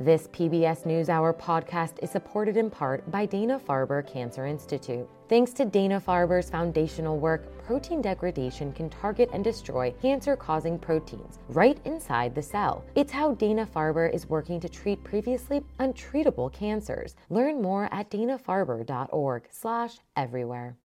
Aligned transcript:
This 0.00 0.26
PBS 0.28 0.86
NewsHour 0.86 1.38
podcast 1.38 2.02
is 2.02 2.10
supported 2.10 2.56
in 2.56 2.70
part 2.70 3.10
by 3.10 3.26
Dana 3.26 3.60
Farber 3.60 4.02
Cancer 4.10 4.46
Institute. 4.46 5.06
Thanks 5.28 5.52
to 5.52 5.66
Dana 5.66 6.00
Farber's 6.00 6.48
foundational 6.48 7.18
work, 7.18 7.62
protein 7.66 8.00
degradation 8.00 8.72
can 8.72 8.88
target 8.88 9.28
and 9.34 9.44
destroy 9.44 9.92
cancer 10.00 10.36
causing 10.36 10.78
proteins 10.78 11.38
right 11.50 11.78
inside 11.84 12.34
the 12.34 12.40
cell. 12.40 12.82
It's 12.94 13.12
how 13.12 13.34
Dana 13.34 13.66
Farber 13.66 14.10
is 14.10 14.26
working 14.26 14.58
to 14.60 14.70
treat 14.70 15.04
previously 15.04 15.62
untreatable 15.80 16.50
cancers. 16.50 17.14
Learn 17.28 17.60
more 17.60 17.86
at 17.92 18.10
danafarber.org/everywhere. 18.10 20.78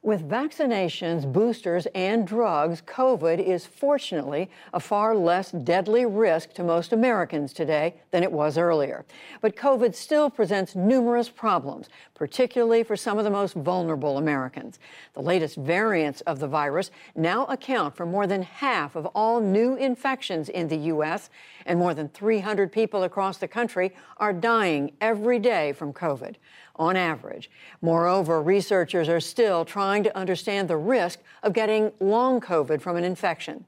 With 0.00 0.28
vaccinations, 0.28 1.30
boosters, 1.30 1.86
and 1.92 2.24
drugs, 2.24 2.80
COVID 2.82 3.44
is 3.44 3.66
fortunately 3.66 4.48
a 4.72 4.78
far 4.78 5.16
less 5.16 5.50
deadly 5.50 6.06
risk 6.06 6.52
to 6.54 6.62
most 6.62 6.92
Americans 6.92 7.52
today 7.52 7.94
than 8.12 8.22
it 8.22 8.30
was 8.30 8.56
earlier. 8.56 9.04
But 9.40 9.56
COVID 9.56 9.96
still 9.96 10.30
presents 10.30 10.76
numerous 10.76 11.28
problems, 11.28 11.88
particularly 12.14 12.84
for 12.84 12.96
some 12.96 13.18
of 13.18 13.24
the 13.24 13.30
most 13.30 13.54
vulnerable 13.54 14.18
Americans. 14.18 14.78
The 15.14 15.22
latest 15.22 15.56
variants 15.56 16.20
of 16.22 16.38
the 16.38 16.46
virus 16.46 16.92
now 17.16 17.46
account 17.46 17.96
for 17.96 18.06
more 18.06 18.28
than 18.28 18.42
half 18.42 18.94
of 18.94 19.06
all 19.06 19.40
new 19.40 19.74
infections 19.74 20.48
in 20.48 20.68
the 20.68 20.76
U.S., 20.76 21.28
and 21.68 21.78
more 21.78 21.94
than 21.94 22.08
300 22.08 22.72
people 22.72 23.04
across 23.04 23.36
the 23.36 23.46
country 23.46 23.94
are 24.16 24.32
dying 24.32 24.90
every 25.00 25.38
day 25.38 25.72
from 25.72 25.92
COVID 25.92 26.34
on 26.76 26.96
average. 26.96 27.50
Moreover, 27.82 28.42
researchers 28.42 29.08
are 29.08 29.20
still 29.20 29.64
trying 29.64 30.02
to 30.04 30.16
understand 30.16 30.68
the 30.68 30.76
risk 30.76 31.20
of 31.42 31.52
getting 31.52 31.92
long 32.00 32.40
COVID 32.40 32.80
from 32.80 32.96
an 32.96 33.04
infection. 33.04 33.64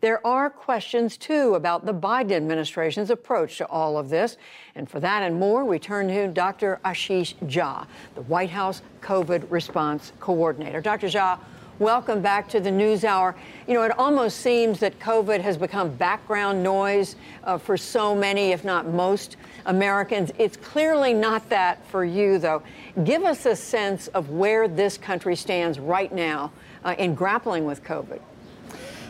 There 0.00 0.26
are 0.26 0.48
questions, 0.48 1.16
too, 1.16 1.54
about 1.54 1.84
the 1.84 1.94
Biden 1.94 2.32
administration's 2.32 3.10
approach 3.10 3.58
to 3.58 3.66
all 3.66 3.98
of 3.98 4.08
this. 4.08 4.36
And 4.74 4.88
for 4.88 4.98
that 5.00 5.22
and 5.22 5.38
more, 5.38 5.64
we 5.64 5.78
turn 5.78 6.08
to 6.08 6.28
Dr. 6.28 6.80
Ashish 6.84 7.34
Jha, 7.44 7.86
the 8.14 8.22
White 8.22 8.50
House 8.50 8.82
COVID 9.02 9.48
response 9.50 10.12
coordinator. 10.18 10.80
Dr. 10.80 11.08
Jha, 11.08 11.38
Welcome 11.82 12.22
back 12.22 12.48
to 12.50 12.60
the 12.60 12.70
News 12.70 13.02
Hour. 13.02 13.34
You 13.66 13.74
know, 13.74 13.82
it 13.82 13.98
almost 13.98 14.36
seems 14.36 14.78
that 14.78 15.00
COVID 15.00 15.40
has 15.40 15.56
become 15.56 15.90
background 15.96 16.62
noise 16.62 17.16
uh, 17.42 17.58
for 17.58 17.76
so 17.76 18.14
many, 18.14 18.52
if 18.52 18.62
not 18.62 18.86
most, 18.86 19.36
Americans. 19.66 20.30
It's 20.38 20.56
clearly 20.56 21.12
not 21.12 21.48
that 21.48 21.84
for 21.88 22.04
you, 22.04 22.38
though. 22.38 22.62
Give 23.02 23.24
us 23.24 23.46
a 23.46 23.56
sense 23.56 24.06
of 24.06 24.30
where 24.30 24.68
this 24.68 24.96
country 24.96 25.34
stands 25.34 25.80
right 25.80 26.12
now 26.14 26.52
uh, 26.84 26.94
in 26.98 27.16
grappling 27.16 27.64
with 27.64 27.82
COVID. 27.82 28.20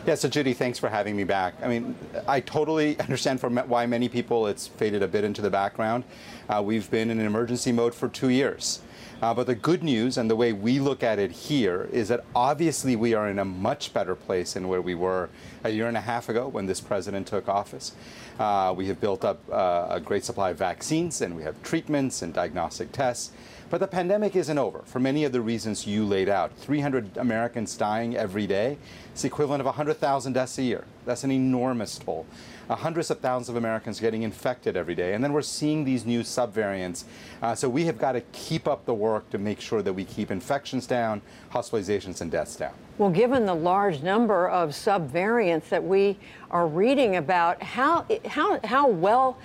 Yeah, 0.05 0.15
so 0.15 0.27
Judy, 0.27 0.51
thanks 0.51 0.77
for 0.79 0.89
having 0.89 1.15
me 1.15 1.23
back. 1.23 1.53
I 1.63 1.69
mean, 1.69 1.95
I 2.27 2.41
totally 2.41 2.99
understand 3.07 3.41
why 3.41 3.85
many 3.85 4.09
people 4.09 4.47
it's 4.47 4.67
faded 4.67 5.01
a 5.01 5.07
bit 5.07 5.23
into 5.23 5.41
the 5.41 5.49
background. 5.49 6.03
Uh, 6.49 6.61
we've 6.61 6.91
been 6.91 7.09
in 7.09 7.21
an 7.21 7.25
emergency 7.25 7.71
mode 7.71 7.95
for 7.95 8.09
two 8.09 8.27
years. 8.27 8.81
Uh, 9.21 9.33
but 9.33 9.47
the 9.47 9.55
good 9.55 9.81
news 9.81 10.17
and 10.17 10.29
the 10.29 10.35
way 10.35 10.51
we 10.51 10.77
look 10.79 11.03
at 11.03 11.19
it 11.19 11.31
here 11.31 11.87
is 11.93 12.09
that 12.09 12.25
obviously 12.35 12.97
we 12.97 13.13
are 13.13 13.29
in 13.29 13.39
a 13.39 13.45
much 13.45 13.93
better 13.93 14.13
place 14.13 14.55
than 14.55 14.67
where 14.67 14.81
we 14.81 14.93
were 14.93 15.29
a 15.63 15.69
year 15.69 15.87
and 15.87 15.95
a 15.95 16.01
half 16.01 16.27
ago 16.27 16.49
when 16.49 16.65
this 16.65 16.81
president 16.81 17.25
took 17.25 17.47
office. 17.47 17.93
Uh, 18.37 18.73
we 18.75 18.87
have 18.87 18.99
built 18.99 19.23
up 19.23 19.39
uh, 19.49 19.87
a 19.89 20.01
great 20.01 20.25
supply 20.25 20.49
of 20.49 20.57
vaccines 20.57 21.21
and 21.21 21.33
we 21.33 21.43
have 21.43 21.63
treatments 21.63 22.21
and 22.21 22.33
diagnostic 22.33 22.91
tests. 22.91 23.31
But 23.69 23.79
the 23.79 23.87
pandemic 23.87 24.35
isn't 24.35 24.57
over 24.57 24.79
for 24.85 24.99
many 24.99 25.23
of 25.23 25.31
the 25.31 25.41
reasons 25.41 25.87
you 25.87 26.05
laid 26.05 26.29
out. 26.29 26.51
300 26.57 27.17
Americans 27.17 27.75
dying 27.75 28.15
every 28.15 28.47
day. 28.47 28.77
It's 29.11 29.23
the 29.23 29.27
equivalent 29.27 29.61
of 29.61 29.65
100,000 29.65 30.33
deaths 30.33 30.57
a 30.57 30.63
year. 30.63 30.85
That's 31.05 31.23
an 31.23 31.31
enormous 31.31 31.97
toll 31.97 32.25
hundreds 32.69 33.11
of 33.11 33.19
thousands 33.19 33.49
of 33.49 33.55
Americans 33.55 33.99
getting 33.99 34.23
infected 34.23 34.77
every 34.77 34.95
day. 34.95 35.13
And 35.13 35.23
then 35.23 35.33
we're 35.33 35.41
seeing 35.41 35.83
these 35.83 36.05
new 36.05 36.21
subvariants. 36.21 37.03
Uh, 37.41 37.55
so 37.55 37.67
we 37.67 37.85
have 37.85 37.97
got 37.97 38.13
to 38.13 38.21
keep 38.31 38.67
up 38.67 38.85
the 38.85 38.93
work 38.93 39.29
to 39.31 39.37
make 39.37 39.59
sure 39.59 39.81
that 39.81 39.93
we 39.93 40.05
keep 40.05 40.31
infections 40.31 40.87
down, 40.87 41.21
hospitalizations, 41.51 42.21
and 42.21 42.31
deaths 42.31 42.55
down. 42.55 42.73
Well, 42.97 43.09
given 43.09 43.45
the 43.45 43.55
large 43.55 44.01
number 44.01 44.47
of 44.47 44.69
subvariants 44.69 45.69
that 45.69 45.83
we 45.83 46.17
are 46.51 46.67
reading 46.67 47.15
about, 47.15 47.61
how, 47.61 48.05
how, 48.27 48.59
how 48.63 48.87
well 48.87 49.37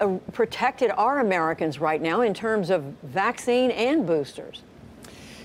uh, 0.00 0.18
protected 0.32 0.90
are 0.96 1.20
Americans 1.20 1.78
right 1.78 2.00
now 2.00 2.22
in 2.22 2.34
terms 2.34 2.70
of 2.70 2.82
vaccine 3.02 3.70
and 3.70 4.06
boosters? 4.06 4.62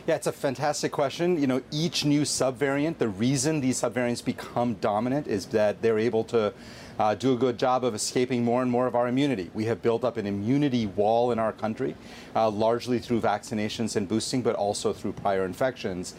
Yeah, 0.08 0.16
it's 0.16 0.28
a 0.28 0.32
fantastic 0.32 0.92
question. 0.92 1.40
You 1.40 1.46
know, 1.46 1.62
each 1.72 2.04
new 2.04 2.22
subvariant, 2.22 2.98
the 2.98 3.10
reason 3.10 3.62
these 3.62 3.80
subvariants 3.80 4.26
become 4.26 4.74
dominant 4.76 5.28
is 5.28 5.46
that 5.48 5.82
they're 5.82 6.00
able 6.00 6.24
to 6.26 6.54
uh, 6.98 7.16
do 7.16 7.34
a 7.34 7.38
good 7.38 7.58
job 7.58 7.84
of 7.84 7.94
escaping 7.94 8.44
more 8.44 8.62
and 8.62 8.72
more 8.72 8.88
of 8.88 8.96
our 8.96 9.08
immunity. 9.08 9.52
We 9.54 9.66
have 9.66 9.82
built 9.82 10.04
up 10.04 10.18
an 10.18 10.26
immunity 10.26 10.88
wall 10.88 11.32
in 11.32 11.40
our 11.40 11.54
country, 11.54 11.96
uh, 12.36 12.50
largely 12.50 13.00
through 13.00 13.22
vaccinations 13.22 13.96
and 13.96 14.08
boosting, 14.08 14.42
but 14.42 14.56
also 14.56 14.94
through 14.94 15.14
prior 15.14 15.46
infections. 15.46 16.16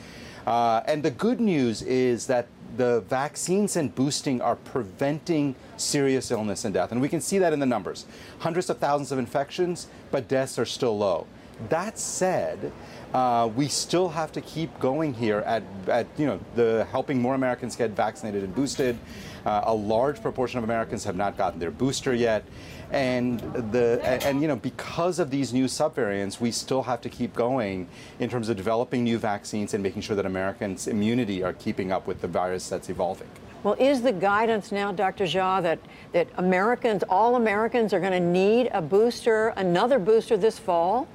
Uh, 0.46 0.82
and 0.86 1.02
the 1.02 1.10
good 1.10 1.40
news 1.40 1.82
is 1.82 2.26
that 2.28 2.46
the 2.76 3.00
vaccines 3.02 3.76
and 3.76 3.94
boosting 3.94 4.40
are 4.40 4.56
preventing 4.56 5.54
serious 5.76 6.30
illness 6.30 6.64
and 6.64 6.74
death. 6.74 6.92
And 6.92 7.00
we 7.00 7.08
can 7.08 7.20
see 7.20 7.38
that 7.38 7.52
in 7.52 7.60
the 7.60 7.66
numbers 7.66 8.06
hundreds 8.38 8.70
of 8.70 8.78
thousands 8.78 9.12
of 9.12 9.18
infections, 9.18 9.88
but 10.10 10.28
deaths 10.28 10.58
are 10.58 10.64
still 10.64 10.96
low. 10.96 11.26
That 11.68 11.98
said, 11.98 12.72
uh, 13.12 13.50
we 13.54 13.68
still 13.68 14.08
have 14.08 14.32
to 14.32 14.40
keep 14.40 14.78
going 14.78 15.12
here 15.14 15.40
at, 15.40 15.62
at 15.88 16.06
you 16.16 16.26
know 16.26 16.40
the 16.54 16.86
helping 16.90 17.20
more 17.20 17.34
Americans 17.34 17.76
get 17.76 17.90
vaccinated 17.90 18.44
and 18.44 18.54
boosted. 18.54 18.98
Uh, 19.44 19.62
a 19.64 19.74
large 19.74 20.20
proportion 20.22 20.58
of 20.58 20.64
Americans 20.64 21.04
have 21.04 21.16
not 21.16 21.36
gotten 21.36 21.58
their 21.58 21.70
booster 21.70 22.14
yet, 22.14 22.44
and 22.90 23.40
the 23.72 24.00
and, 24.04 24.42
you 24.42 24.48
know 24.48 24.56
because 24.56 25.18
of 25.18 25.30
these 25.30 25.52
new 25.52 25.66
subvariants, 25.66 26.40
we 26.40 26.50
still 26.50 26.82
have 26.82 27.00
to 27.00 27.08
keep 27.08 27.34
going 27.34 27.88
in 28.18 28.28
terms 28.28 28.48
of 28.48 28.56
developing 28.56 29.04
new 29.04 29.18
vaccines 29.18 29.74
and 29.74 29.82
making 29.82 30.02
sure 30.02 30.16
that 30.16 30.26
Americans' 30.26 30.88
immunity 30.88 31.42
are 31.42 31.52
keeping 31.52 31.92
up 31.92 32.06
with 32.06 32.20
the 32.20 32.28
virus 32.28 32.68
that's 32.68 32.88
evolving. 32.88 33.28
Well, 33.62 33.76
is 33.78 34.00
the 34.00 34.12
guidance 34.12 34.72
now, 34.72 34.90
Dr. 34.90 35.24
Jha, 35.24 35.62
that, 35.62 35.78
that 36.12 36.28
Americans, 36.38 37.02
all 37.10 37.36
Americans, 37.36 37.92
are 37.92 38.00
going 38.00 38.12
to 38.12 38.20
need 38.20 38.70
a 38.72 38.80
booster, 38.80 39.48
another 39.48 39.98
booster 39.98 40.38
this 40.38 40.58
fall? 40.58 41.06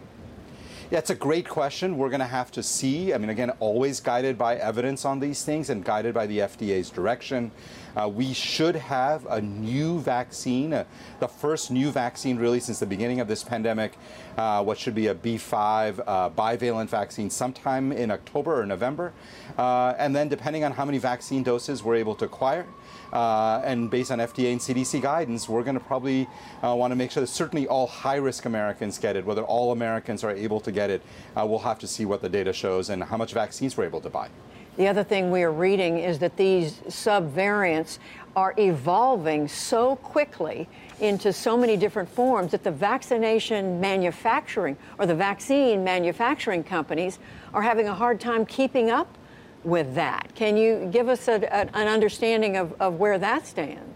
It's 0.92 1.10
a 1.10 1.16
great 1.16 1.50
question. 1.50 1.98
We're 1.98 2.10
going 2.10 2.20
to 2.20 2.28
have 2.28 2.52
to 2.52 2.62
see. 2.62 3.12
I 3.12 3.18
mean, 3.18 3.32
again, 3.32 3.50
always 3.60 4.00
guided 4.00 4.38
by 4.38 4.58
evidence 4.58 5.04
on 5.04 5.20
these 5.20 5.44
things 5.44 5.72
and 5.72 5.84
guided 5.84 6.14
by 6.14 6.28
the 6.28 6.40
FDA's 6.40 6.92
direction. 6.92 7.52
Uh, 7.96 8.10
we 8.10 8.34
should 8.34 8.76
have 8.76 9.26
a 9.28 9.42
new 9.42 10.00
vaccine, 10.00 10.74
uh, 10.74 10.84
the 11.20 11.28
first 11.28 11.72
new 11.72 11.92
vaccine 11.92 12.38
really 12.38 12.60
since 12.60 12.78
the 12.78 12.86
beginning 12.86 13.22
of 13.22 13.28
this 13.28 13.42
pandemic, 13.42 13.98
uh, 14.38 14.62
what 14.62 14.78
should 14.78 14.94
be 14.94 15.08
a 15.08 15.14
BA.5 15.14 16.04
uh, 16.06 16.30
bivalent 16.32 16.90
vaccine 16.90 17.30
sometime 17.30 17.94
in 17.94 18.12
October 18.12 18.60
or 18.60 18.66
November. 18.66 19.14
Uh, 19.58 19.94
and 19.98 20.14
then, 20.14 20.28
depending 20.28 20.66
on 20.66 20.74
how 20.74 20.84
many 20.84 20.98
vaccine 20.98 21.42
doses 21.42 21.84
we're 21.84 21.96
able 21.96 22.16
to 22.16 22.26
acquire, 22.26 22.68
uh, 23.14 23.62
and 23.64 23.90
based 23.90 24.12
on 24.12 24.20
FDA 24.20 24.52
and 24.52 24.60
CDC 24.60 25.02
guidance, 25.02 25.48
we're 25.48 25.64
going 25.64 25.80
to 25.80 25.84
probably 25.84 26.28
want 26.62 26.92
to 26.92 26.96
make 26.96 27.12
sure 27.12 27.22
that 27.22 27.28
certainly 27.28 27.66
all 27.68 27.88
high 27.88 28.18
risk 28.18 28.46
Americans 28.46 28.98
get 28.98 29.16
it. 29.16 29.26
Whether 29.26 29.44
all 29.44 29.72
Americans 29.72 30.24
are 30.24 30.32
able 30.32 30.60
to 30.60 30.72
get 30.76 30.90
it, 30.92 31.02
uh, 31.36 31.46
we'll 31.48 31.60
have 31.60 31.80
to 31.80 31.88
see 31.88 32.06
what 32.06 32.22
the 32.22 32.30
data 32.30 32.54
shows 32.54 32.90
and 32.92 33.04
how 33.04 33.18
much 33.18 33.34
vaccines 33.34 33.76
we're 33.76 33.86
able 33.86 34.02
to 34.02 34.10
buy. 34.10 34.30
The 34.78 34.88
other 34.88 35.06
thing 35.06 35.32
we 35.32 35.42
are 35.44 35.54
reading 35.54 36.00
is 36.00 36.20
that 36.20 36.36
these 36.36 36.74
subvariants 36.88 37.98
are 38.36 38.54
evolving 38.58 39.48
so 39.48 39.96
quickly 39.96 40.68
into 41.00 41.32
so 41.32 41.56
many 41.56 41.78
different 41.78 42.10
forms 42.10 42.52
that 42.52 42.64
the 42.64 42.72
vaccination 42.72 43.80
manufacturing 43.80 44.76
or 45.00 45.06
the 45.06 45.16
vaccine 45.16 45.84
manufacturing 45.84 46.62
companies 46.62 47.20
are 47.54 47.62
having 47.62 47.88
a 47.88 47.94
hard 47.94 48.20
time 48.20 48.46
keeping 48.46 48.92
up 48.92 49.18
with 49.64 49.96
that. 49.96 50.30
Can 50.36 50.58
you 50.58 50.90
give 50.92 51.08
us 51.08 51.30
a, 51.30 51.54
an 51.54 51.88
understanding 51.88 52.58
of, 52.58 52.74
of 52.82 52.96
where 52.96 53.18
that 53.18 53.48
stands? 53.48 53.95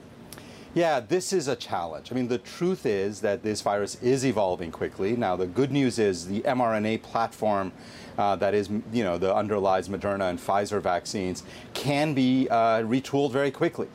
Yeah, 0.79 1.01
this 1.01 1.33
is 1.33 1.49
a 1.49 1.57
challenge. 1.57 2.09
I 2.09 2.15
mean, 2.15 2.29
the 2.29 2.37
truth 2.37 2.85
is 2.85 3.19
that 3.19 3.43
this 3.43 3.59
virus 3.59 4.01
is 4.01 4.25
evolving 4.25 4.71
quickly. 4.71 5.13
Now, 5.17 5.35
the 5.35 5.45
good 5.45 5.73
news 5.73 5.99
is 5.99 6.25
the 6.25 6.39
mRNA 6.39 7.01
platform 7.01 7.73
uh, 8.17 8.37
that 8.37 8.53
is, 8.53 8.69
you 8.93 9.03
know, 9.03 9.17
the 9.17 9.35
underlies 9.35 9.89
Moderna 9.89 10.29
and 10.29 10.39
Pfizer 10.39 10.81
vaccines 10.81 11.43
can 11.73 12.13
be 12.13 12.47
uh, 12.47 12.83
retooled 12.83 13.33
very 13.33 13.51
quickly. 13.51 13.89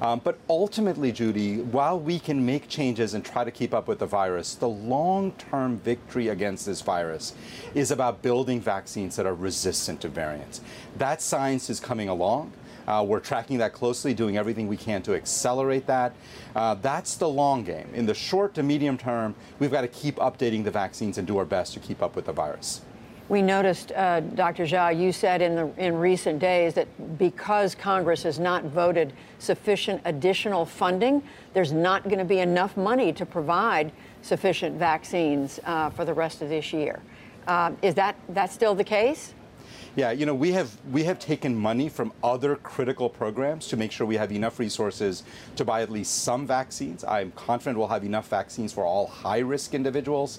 Um, 0.00 0.20
but 0.22 0.38
ultimately, 0.48 1.10
Judy, 1.10 1.56
while 1.56 1.98
we 1.98 2.20
can 2.20 2.46
make 2.46 2.68
changes 2.68 3.14
and 3.14 3.24
try 3.24 3.42
to 3.42 3.50
keep 3.50 3.74
up 3.74 3.88
with 3.88 3.98
the 3.98 4.06
virus, 4.06 4.54
the 4.54 4.68
long 4.68 5.32
term 5.32 5.78
victory 5.78 6.28
against 6.28 6.66
this 6.66 6.82
virus 6.82 7.34
is 7.74 7.90
about 7.90 8.22
building 8.22 8.60
vaccines 8.60 9.16
that 9.16 9.26
are 9.26 9.34
resistant 9.34 10.00
to 10.02 10.08
variants. 10.08 10.60
That 10.98 11.20
science 11.20 11.68
is 11.68 11.80
coming 11.80 12.08
along. 12.08 12.52
Uh, 12.88 13.02
we're 13.02 13.20
tracking 13.20 13.58
that 13.58 13.74
closely, 13.74 14.14
doing 14.14 14.38
everything 14.38 14.66
we 14.66 14.76
can 14.76 15.02
to 15.02 15.14
accelerate 15.14 15.86
that. 15.86 16.14
Uh, 16.56 16.72
that's 16.74 17.16
the 17.16 17.28
long 17.28 17.62
game. 17.62 17.86
In 17.92 18.06
the 18.06 18.14
short 18.14 18.54
to 18.54 18.62
medium 18.62 18.96
term, 18.96 19.34
we've 19.58 19.70
got 19.70 19.82
to 19.82 19.88
keep 19.88 20.16
updating 20.16 20.64
the 20.64 20.70
vaccines 20.70 21.18
and 21.18 21.26
do 21.26 21.36
our 21.36 21.44
best 21.44 21.74
to 21.74 21.80
keep 21.80 22.02
up 22.02 22.16
with 22.16 22.24
the 22.24 22.32
virus. 22.32 22.80
We 23.28 23.42
noticed, 23.42 23.92
uh, 23.92 24.20
Dr. 24.20 24.64
Jha, 24.64 24.98
you 24.98 25.12
said 25.12 25.42
in, 25.42 25.54
the, 25.54 25.70
in 25.76 25.98
recent 25.98 26.38
days 26.38 26.72
that 26.74 27.18
because 27.18 27.74
Congress 27.74 28.22
has 28.22 28.38
not 28.38 28.64
voted 28.64 29.12
sufficient 29.38 30.00
additional 30.06 30.64
funding, 30.64 31.22
there's 31.52 31.72
not 31.72 32.04
going 32.04 32.20
to 32.20 32.24
be 32.24 32.38
enough 32.38 32.74
money 32.78 33.12
to 33.12 33.26
provide 33.26 33.92
sufficient 34.22 34.78
vaccines 34.78 35.60
uh, 35.64 35.90
for 35.90 36.06
the 36.06 36.14
rest 36.14 36.40
of 36.40 36.48
this 36.48 36.72
year. 36.72 37.02
Uh, 37.46 37.72
is 37.82 37.94
that 37.96 38.16
that 38.30 38.50
still 38.50 38.74
the 38.74 38.84
case? 38.84 39.34
Yeah, 39.98 40.12
you 40.12 40.26
know, 40.26 40.34
we 40.34 40.52
have 40.52 40.70
we 40.92 41.02
have 41.02 41.18
taken 41.18 41.56
money 41.56 41.88
from 41.88 42.12
other 42.22 42.54
critical 42.54 43.10
programs 43.10 43.66
to 43.66 43.76
make 43.76 43.90
sure 43.90 44.06
we 44.06 44.14
have 44.14 44.30
enough 44.30 44.60
resources 44.60 45.24
to 45.56 45.64
buy 45.64 45.82
at 45.82 45.90
least 45.90 46.22
some 46.22 46.46
vaccines. 46.46 47.02
I'm 47.02 47.32
confident 47.32 47.78
we'll 47.78 47.88
have 47.88 48.04
enough 48.04 48.28
vaccines 48.28 48.72
for 48.72 48.84
all 48.84 49.08
high-risk 49.08 49.74
individuals. 49.74 50.38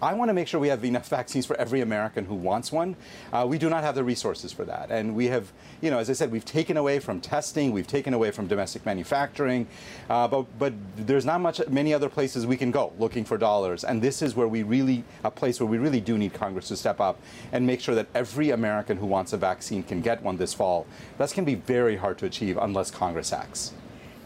I 0.00 0.14
want 0.14 0.28
to 0.28 0.32
make 0.32 0.46
sure 0.46 0.60
we 0.60 0.68
have 0.68 0.84
enough 0.84 1.08
vaccines 1.08 1.44
for 1.44 1.56
every 1.56 1.80
American 1.80 2.24
who 2.24 2.36
wants 2.36 2.70
one. 2.70 2.94
Uh, 3.32 3.44
we 3.48 3.58
do 3.58 3.68
not 3.68 3.82
have 3.82 3.96
the 3.96 4.04
resources 4.04 4.52
for 4.52 4.64
that. 4.64 4.92
And 4.92 5.16
we 5.16 5.26
have, 5.26 5.52
you 5.80 5.90
know, 5.90 5.98
as 5.98 6.08
I 6.08 6.12
said, 6.12 6.30
we've 6.30 6.44
taken 6.44 6.76
away 6.76 7.00
from 7.00 7.20
testing, 7.20 7.72
we've 7.72 7.86
taken 7.86 8.14
away 8.14 8.30
from 8.30 8.46
domestic 8.46 8.86
manufacturing, 8.86 9.66
uh, 10.08 10.28
but, 10.28 10.46
but 10.58 10.72
there's 10.96 11.24
not 11.24 11.40
much, 11.40 11.60
many 11.68 11.92
other 11.92 12.08
places 12.08 12.46
we 12.46 12.56
can 12.56 12.70
go 12.70 12.92
looking 12.98 13.24
for 13.24 13.36
dollars. 13.36 13.82
And 13.82 14.00
this 14.00 14.22
is 14.22 14.36
where 14.36 14.46
we 14.46 14.62
really, 14.62 15.02
a 15.24 15.30
place 15.30 15.58
where 15.60 15.66
we 15.66 15.78
really 15.78 16.00
do 16.00 16.16
need 16.16 16.32
Congress 16.32 16.68
to 16.68 16.76
step 16.76 17.00
up 17.00 17.18
and 17.50 17.66
make 17.66 17.80
sure 17.80 17.96
that 17.96 18.06
every 18.14 18.50
American 18.50 18.98
who 18.98 19.06
wants 19.06 19.32
a 19.32 19.36
vaccine 19.36 19.82
can 19.82 20.00
get 20.00 20.22
one 20.22 20.36
this 20.36 20.54
fall. 20.54 20.86
That's 21.16 21.32
going 21.32 21.44
to 21.44 21.50
be 21.50 21.60
very 21.60 21.96
hard 21.96 22.18
to 22.18 22.26
achieve 22.26 22.56
unless 22.56 22.92
Congress 22.92 23.32
acts. 23.32 23.72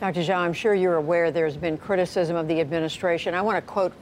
Dr. 0.00 0.20
Jha, 0.20 0.34
I'm 0.34 0.52
sure 0.52 0.74
you're 0.74 0.96
aware 0.96 1.30
there's 1.30 1.56
been 1.56 1.78
criticism 1.78 2.34
of 2.34 2.48
the 2.48 2.60
administration. 2.60 3.34
I 3.34 3.40
want 3.40 3.56
to 3.56 3.62
quote 3.62 3.92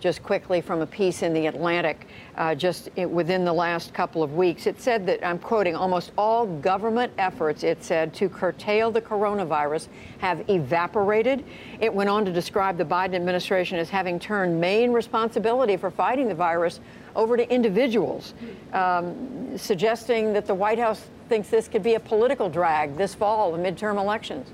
just 0.00 0.22
quickly 0.22 0.60
from 0.60 0.80
a 0.80 0.86
piece 0.86 1.22
in 1.22 1.32
The 1.32 1.46
Atlantic 1.46 2.08
uh, 2.36 2.54
just 2.54 2.88
within 2.96 3.44
the 3.44 3.52
last 3.52 3.94
couple 3.94 4.22
of 4.22 4.34
weeks. 4.34 4.66
It 4.66 4.80
said 4.80 5.06
that, 5.06 5.24
I'm 5.24 5.38
quoting, 5.38 5.76
almost 5.76 6.12
all 6.16 6.46
government 6.46 7.12
efforts, 7.18 7.62
it 7.62 7.84
said, 7.84 8.12
to 8.14 8.28
curtail 8.28 8.90
the 8.90 9.02
coronavirus 9.02 9.88
have 10.18 10.48
evaporated. 10.48 11.44
It 11.80 11.92
went 11.92 12.08
on 12.08 12.24
to 12.24 12.32
describe 12.32 12.78
the 12.78 12.84
Biden 12.84 13.14
administration 13.14 13.78
as 13.78 13.90
having 13.90 14.18
turned 14.18 14.60
main 14.60 14.92
responsibility 14.92 15.76
for 15.76 15.90
fighting 15.90 16.28
the 16.28 16.34
virus 16.34 16.80
over 17.14 17.36
to 17.36 17.48
individuals, 17.52 18.34
um, 18.72 19.56
suggesting 19.58 20.32
that 20.32 20.46
the 20.46 20.54
White 20.54 20.78
House 20.78 21.04
thinks 21.28 21.48
this 21.48 21.68
could 21.68 21.82
be 21.82 21.94
a 21.94 22.00
political 22.00 22.48
drag 22.48 22.96
this 22.96 23.14
fall, 23.14 23.52
the 23.52 23.58
midterm 23.58 23.98
elections. 23.98 24.48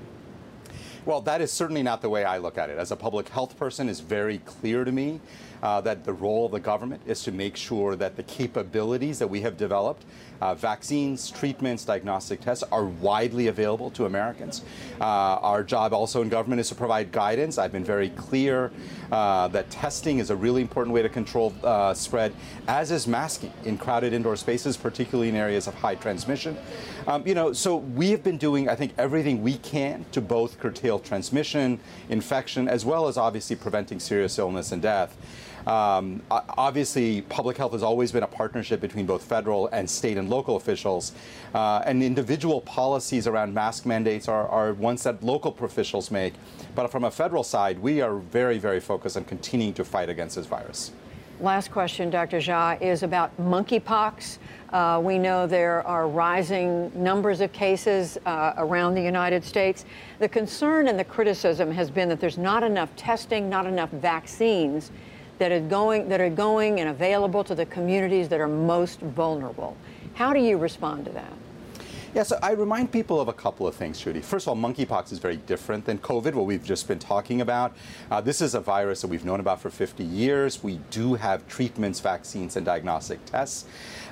Well, 1.07 1.21
that 1.21 1.39
is 1.39 1.53
certainly 1.53 1.83
not 1.83 2.01
the 2.01 2.09
way 2.09 2.25
I 2.25 2.37
look 2.37 2.57
at 2.57 2.69
it. 2.69 2.77
As 2.77 2.91
a 2.91 2.97
public 2.97 3.29
health 3.29 3.57
person, 3.57 3.87
it's 3.87 4.01
very 4.01 4.39
clear 4.39 4.83
to 4.83 4.91
me 4.91 5.21
uh, 5.63 5.79
that 5.81 6.03
the 6.03 6.11
role 6.11 6.45
of 6.45 6.51
the 6.51 6.59
government 6.59 7.01
is 7.05 7.23
to 7.23 7.31
make 7.31 7.55
sure 7.55 7.95
that 7.95 8.17
the 8.17 8.23
capabilities 8.23 9.17
that 9.19 9.27
we 9.27 9.39
have 9.41 9.55
developed, 9.57 10.03
uh, 10.41 10.53
vaccines, 10.53 11.31
treatments, 11.31 11.85
diagnostic 11.85 12.41
tests, 12.41 12.63
are 12.71 12.85
widely 12.85 13.47
available 13.47 13.89
to 13.91 14.05
Americans. 14.05 14.63
Uh, 14.99 15.05
our 15.05 15.63
job 15.63 15.93
also 15.93 16.21
in 16.21 16.29
government 16.29 16.59
is 16.59 16.67
to 16.69 16.75
provide 16.75 17.11
guidance. 17.11 17.57
I've 17.57 17.71
been 17.71 17.85
very 17.85 18.09
clear 18.09 18.71
uh, 19.11 19.47
that 19.47 19.69
testing 19.69 20.19
is 20.19 20.29
a 20.29 20.35
really 20.35 20.61
important 20.61 20.93
way 20.93 21.01
to 21.01 21.09
control 21.09 21.53
uh, 21.63 21.93
spread, 21.93 22.33
as 22.67 22.91
is 22.91 23.07
masking 23.07 23.53
in 23.63 23.77
crowded 23.77 24.13
indoor 24.13 24.35
spaces, 24.35 24.77
particularly 24.77 25.29
in 25.29 25.35
areas 25.35 25.67
of 25.67 25.73
high 25.73 25.95
transmission. 25.95 26.57
Um, 27.07 27.25
you 27.25 27.33
know, 27.33 27.53
so 27.53 27.77
we 27.77 28.11
have 28.11 28.23
been 28.23 28.37
doing, 28.37 28.67
I 28.67 28.75
think, 28.75 28.93
everything 28.97 29.41
we 29.41 29.57
can 29.59 30.05
to 30.11 30.19
both 30.19 30.59
curtail 30.59 30.96
transmission, 31.03 31.79
infection, 32.09 32.67
as 32.67 32.85
well 32.85 33.07
as 33.07 33.17
obviously 33.17 33.55
preventing 33.55 33.99
serious 33.99 34.37
illness 34.39 34.71
and 34.71 34.81
death. 34.81 35.15
Um, 35.67 36.21
obviously, 36.31 37.23
public 37.23 37.57
health 37.57 37.73
has 37.73 37.83
always 37.83 38.13
been 38.13 38.23
a 38.23 38.27
partnership 38.27 38.79
between 38.79 39.05
both 39.05 39.21
federal 39.21 39.67
and 39.67 39.89
state 39.89 40.17
and 40.17 40.29
local 40.29 40.55
officials. 40.55 41.11
Uh, 41.53 41.81
and 41.85 42.01
individual 42.01 42.61
policies 42.61 43.27
around 43.27 43.53
mask 43.53 43.85
mandates 43.85 44.29
are, 44.29 44.47
are 44.47 44.73
ones 44.73 45.03
that 45.03 45.21
local 45.21 45.53
officials 45.59 46.09
make. 46.09 46.35
But 46.73 46.89
from 46.89 47.03
a 47.03 47.11
federal 47.11 47.43
side, 47.43 47.79
we 47.79 47.99
are 47.99 48.15
very, 48.15 48.57
very 48.57 48.79
focused 48.79 49.17
on 49.17 49.25
continuing 49.25 49.73
to 49.73 49.83
fight 49.83 50.07
against 50.07 50.37
this 50.37 50.45
virus. 50.45 50.91
Last 51.39 51.69
question, 51.69 52.09
Dr. 52.09 52.37
Jha, 52.39 52.81
is 52.81 53.03
about 53.03 53.29
monkeypox. 53.39 54.39
Uh, 54.73 54.99
we 55.03 55.19
know 55.19 55.45
there 55.45 55.85
are 55.85 56.07
rising 56.07 56.91
numbers 56.95 57.41
of 57.41 57.53
cases 57.53 58.17
uh, 58.25 58.53
around 58.57 58.95
the 58.95 59.03
United 59.03 59.43
States. 59.43 59.85
The 60.17 60.27
concern 60.27 60.87
and 60.87 60.97
the 60.97 61.03
criticism 61.03 61.71
has 61.71 61.91
been 61.91 62.09
that 62.09 62.19
there's 62.19 62.39
not 62.39 62.63
enough 62.63 62.95
testing, 62.95 63.51
not 63.51 63.67
enough 63.67 63.91
vaccines 63.91 64.89
that 65.37 65.51
are 65.51 65.59
going 65.59 66.09
that 66.09 66.19
are 66.19 66.31
going 66.31 66.79
and 66.79 66.89
available 66.89 67.43
to 67.43 67.53
the 67.53 67.67
communities 67.67 68.27
that 68.29 68.39
are 68.39 68.47
most 68.47 68.99
vulnerable. 69.01 69.77
How 70.15 70.33
do 70.33 70.39
you 70.39 70.57
respond 70.57 71.05
to 71.05 71.11
that? 71.11 71.33
Yeah, 72.13 72.23
so 72.23 72.39
I 72.41 72.51
remind 72.51 72.91
people 72.91 73.19
of 73.19 73.27
a 73.27 73.33
couple 73.33 73.67
of 73.67 73.75
things, 73.75 73.99
Judy. 73.99 74.21
First 74.21 74.47
of 74.47 74.49
all, 74.49 74.55
monkeypox 74.55 75.11
is 75.11 75.19
very 75.19 75.35
different 75.35 75.85
than 75.85 75.97
COVID, 75.97 76.35
what 76.35 76.45
we've 76.45 76.63
just 76.63 76.87
been 76.87 76.99
talking 76.99 77.41
about. 77.41 77.75
Uh, 78.09 78.21
this 78.21 78.41
is 78.41 78.55
a 78.55 78.61
virus 78.61 79.01
that 79.01 79.07
we've 79.07 79.25
known 79.25 79.41
about 79.41 79.59
for 79.59 79.69
50 79.69 80.05
years. 80.05 80.63
We 80.63 80.79
do 80.89 81.15
have 81.15 81.45
treatments, 81.49 81.99
vaccines, 81.99 82.55
and 82.55 82.65
diagnostic 82.65 83.23
tests. 83.25 83.65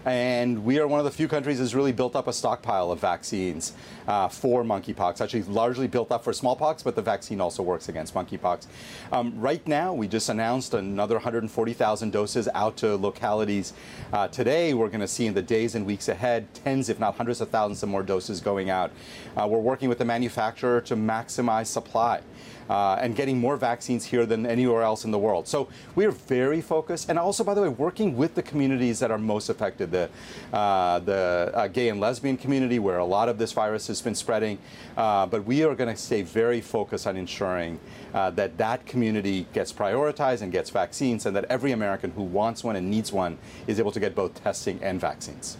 And 0.04 0.64
we 0.64 0.78
are 0.78 0.88
one 0.88 1.00
of 1.00 1.06
the 1.06 1.12
few 1.12 1.28
countries 1.28 1.58
that's 1.58 1.74
really 1.74 1.94
built 1.94 2.16
up 2.16 2.28
a 2.28 2.34
stockpile 2.34 2.92
of 2.92 3.00
vaccines 3.00 3.74
uh, 4.08 4.28
for 4.28 4.64
monkeypox. 4.64 5.20
Actually, 5.22 5.44
largely 5.44 5.88
built 5.88 6.12
up 6.12 6.24
for 6.24 6.32
smallpox, 6.32 6.84
but 6.84 6.96
the 6.96 7.02
vaccine 7.02 7.42
also 7.42 7.64
works 7.64 7.90
against 7.90 8.14
monkeypox. 8.14 8.68
Um, 9.12 9.34
right 9.40 9.66
now, 9.68 9.94
we 9.94 10.08
just 10.08 10.30
announced 10.30 10.76
another 10.76 11.16
140,000 11.16 12.12
doses 12.12 12.48
out 12.54 12.78
to 12.78 12.98
localities. 12.98 13.74
Uh, 14.14 14.28
today, 14.28 14.76
we're 14.76 14.90
going 14.90 15.00
to 15.00 15.08
see 15.08 15.26
in 15.26 15.34
the 15.34 15.42
days 15.42 15.74
and 15.74 15.88
weeks 15.88 16.08
ahead 16.08 16.54
tens, 16.54 16.90
if 16.90 17.00
not 17.00 17.16
hundreds 17.16 17.42
of 17.42 17.50
thousands 17.50 17.82
of 17.86 17.90
more 17.90 18.04
doses 18.04 18.42
going 18.42 18.70
out. 18.70 18.92
Uh, 19.38 19.48
we're 19.50 19.60
working 19.60 19.88
with 19.88 19.98
the 19.98 20.06
manufacturer 20.06 20.82
to 20.82 20.96
maximize 20.96 21.68
supply 21.68 22.22
uh, 22.70 22.98
and 23.00 23.16
getting 23.16 23.40
more 23.40 23.58
vaccines 23.58 24.06
here 24.06 24.26
than 24.26 24.46
anywhere 24.46 24.82
else 24.82 25.06
in 25.06 25.12
the 25.12 25.20
world. 25.20 25.48
So 25.48 25.68
we 25.96 26.06
are 26.06 26.12
very 26.12 26.62
focused, 26.62 27.10
and 27.10 27.20
also, 27.20 27.44
by 27.44 27.54
the 27.54 27.62
way, 27.62 27.70
working 27.70 28.18
with 28.18 28.36
the 28.36 28.42
communities 28.42 29.00
that 29.00 29.12
are 29.12 29.18
most 29.18 29.50
affected, 29.50 29.92
the 29.92 30.10
uh, 30.52 31.00
the 31.00 31.52
uh, 31.54 31.68
gay 31.68 31.90
and 31.90 32.00
lesbian 32.00 32.38
community, 32.38 32.80
where 32.80 32.98
a 32.98 33.06
lot 33.06 33.30
of 33.30 33.38
this 33.38 33.52
virus 33.52 33.88
has 33.88 34.02
been 34.02 34.16
spreading. 34.16 34.58
Uh, 34.98 35.26
but 35.26 35.46
we 35.46 35.64
are 35.64 35.76
going 35.76 35.94
to 35.94 36.00
stay 36.02 36.22
very 36.22 36.62
focused 36.62 37.08
on 37.08 37.18
ensuring 37.18 37.80
uh, 38.14 38.30
that 38.32 38.58
that 38.58 38.86
community 38.86 39.46
gets 39.54 39.72
prioritized 39.72 40.42
and 40.42 40.52
gets 40.52 40.70
vaccines, 40.70 41.26
and 41.26 41.36
that 41.36 41.46
every 41.46 41.72
American 41.72 42.12
who 42.12 42.24
wants 42.24 42.64
one 42.64 42.76
and 42.76 42.90
needs 42.90 43.12
one 43.12 43.38
is 43.68 43.80
able 43.80 43.92
to 43.92 44.00
get 44.00 44.16
both 44.16 44.44
testing 44.44 44.80
and 44.82 45.00
vaccines. 45.00 45.58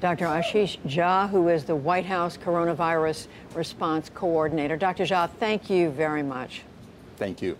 Dr. 0.00 0.26
Ashish 0.26 0.78
Jha, 0.86 1.28
who 1.30 1.48
is 1.48 1.64
the 1.64 1.74
White 1.74 2.04
House 2.04 2.36
Coronavirus 2.36 3.28
Response 3.54 4.10
Coordinator. 4.14 4.76
Dr. 4.76 5.04
Jha, 5.04 5.30
thank 5.38 5.70
you 5.70 5.90
very 5.90 6.22
much. 6.22 6.62
Thank 7.16 7.40
you. 7.40 7.56